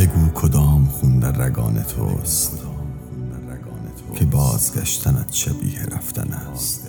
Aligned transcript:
بگو 0.00 0.28
کدام 0.34 0.86
خون 0.86 1.18
در 1.18 1.32
رگان 1.32 1.82
توست 1.82 2.58
که 4.14 4.24
بازگشتنت 4.24 5.32
شبیه 5.32 5.82
رفتن 5.82 6.32
است. 6.32 6.86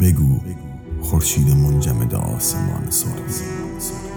بگو 0.00 0.40
خورشید 1.00 1.48
منجمد 1.48 2.14
آسمان 2.14 2.90
سرخ. 2.90 4.13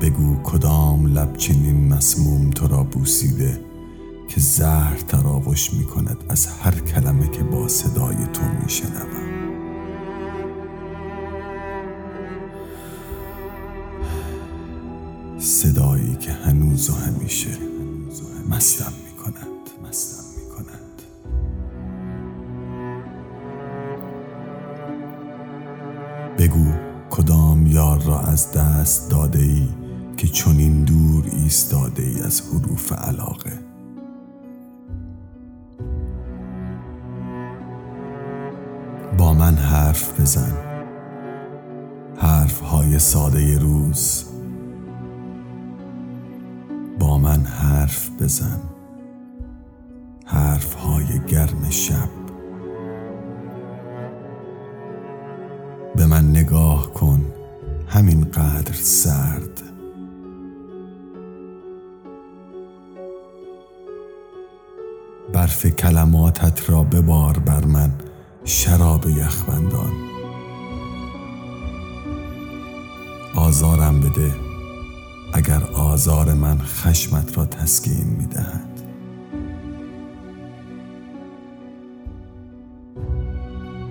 بگو 0.00 0.42
کدام 0.42 1.06
لب 1.06 1.36
چنین 1.36 1.88
مسموم 1.88 2.50
تو 2.50 2.66
را 2.68 2.82
بوسیده 2.82 3.60
که 4.28 4.40
زهر 4.40 4.96
تراوش 4.96 5.74
می 5.74 5.84
کند 5.84 6.24
از 6.28 6.46
هر 6.46 6.78
کلمه 6.78 7.28
که 7.28 7.42
با 7.42 7.68
صدای 7.68 8.16
تو 8.32 8.42
می 8.62 8.70
شنوم 8.70 9.24
صدایی 15.38 16.16
که 16.16 16.32
هنوز 16.32 16.90
و 16.90 16.92
همیشه 16.92 17.50
مستم 18.50 18.92
می 19.06 19.22
کند 19.24 19.88
مستم 19.88 20.24
می 20.40 20.50
کند 20.50 21.02
بگو 26.38 26.72
کدام 27.10 27.66
یار 27.66 28.02
را 28.02 28.20
از 28.20 28.52
دست 28.52 29.10
داده 29.10 29.38
ای؟ 29.38 29.83
که 30.16 30.28
چنین 30.28 30.84
دور 30.84 31.24
ایستاده 31.32 32.02
ای 32.02 32.20
از 32.20 32.40
حروف 32.40 32.92
علاقه. 32.92 33.52
با 39.18 39.34
من 39.34 39.54
حرف 39.54 40.20
بزن. 40.20 40.52
حرف 42.16 42.60
های 42.60 42.98
ساده 42.98 43.58
روز. 43.58 44.24
با 46.98 47.18
من 47.18 47.40
حرف 47.42 48.10
بزن. 48.20 48.60
حرف 50.24 50.74
های 50.74 51.18
گرم 51.28 51.70
شب. 51.70 52.08
به 55.96 56.06
من 56.06 56.30
نگاه 56.30 56.92
کن. 56.92 57.20
همین 57.88 58.24
قدر 58.24 58.72
سرد. 58.72 59.73
برف 65.32 65.66
کلماتت 65.66 66.70
را 66.70 66.82
ببار 66.82 67.38
بر 67.38 67.64
من 67.64 67.92
شراب 68.44 69.08
یخبندان. 69.08 69.92
آزارم 73.34 74.00
بده 74.00 74.34
اگر 75.32 75.62
آزار 75.64 76.34
من 76.34 76.58
خشمت 76.58 77.38
را 77.38 77.46
تسکین 77.46 78.16
می 78.18 78.26
دهد 78.26 78.80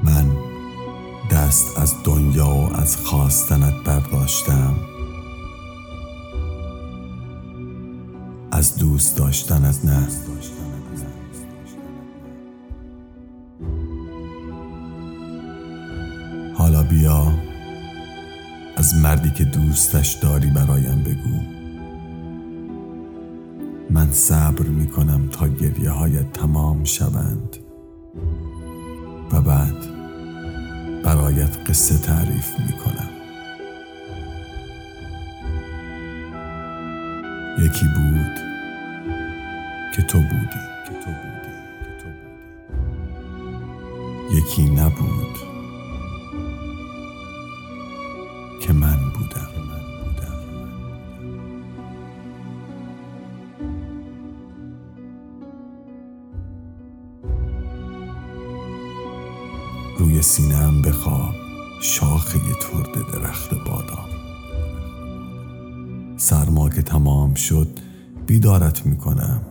من 0.04 0.32
دست 1.32 1.78
از 1.78 1.94
دنیا 2.04 2.50
و 2.50 2.74
از 2.76 2.98
خواستنت 2.98 3.74
برداشتم. 3.86 4.76
از 8.52 8.78
دوست 8.78 9.18
داشتنت 9.18 9.86
نه. 9.86 10.08
بیا 16.94 17.34
از 18.76 18.96
مردی 18.96 19.30
که 19.30 19.44
دوستش 19.44 20.14
داری 20.14 20.48
برایم 20.48 21.04
بگو. 21.04 21.40
من 23.90 24.12
صبر 24.12 24.66
می 24.66 24.88
کنم 24.88 25.28
تا 25.28 25.48
گریه 25.48 25.90
هایت 25.90 26.34
تمام 26.34 26.84
شوند. 26.84 27.58
و 29.32 29.42
بعد 29.42 29.76
برایت 31.04 31.70
قصه 31.70 31.98
تعریف 31.98 32.60
می 32.60 32.74
کنم 32.74 33.10
یکی 37.66 37.86
بود 37.86 38.36
که 39.96 40.02
تو 40.02 40.18
بودی. 40.18 40.64
یکی 44.38 44.70
نبود. 44.70 45.53
که 48.64 48.74
من 48.74 48.98
بودم. 49.14 49.50
روی 60.00 60.22
سینم 60.22 60.82
بخواب 60.82 61.36
شاخه 61.82 62.40
ترد 62.40 62.94
درخت 63.14 63.50
بادام. 63.54 64.10
سرما 66.18 66.70
که 66.70 66.82
تمام 66.82 67.34
شد 67.34 67.68
بیدارت 68.28 68.86
می‌کنم 68.86 69.42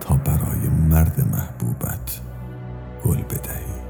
تا 0.00 0.14
برای 0.14 0.68
مرد 0.68 1.20
محبوبت 1.32 2.20
گل 3.04 3.22
بدهی. 3.22 3.89